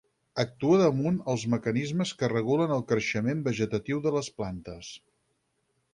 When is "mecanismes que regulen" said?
1.55-2.73